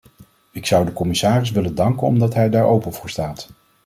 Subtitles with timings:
[0.51, 3.49] Ik zou de commissaris willen danken omdat hij daar open voor staat.